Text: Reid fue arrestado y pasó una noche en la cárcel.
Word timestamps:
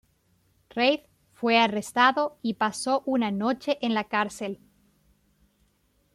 Reid 0.75 1.01
fue 1.31 1.59
arrestado 1.59 2.39
y 2.41 2.55
pasó 2.55 3.03
una 3.05 3.29
noche 3.29 3.77
en 3.83 3.93
la 3.93 4.05
cárcel. 4.05 4.59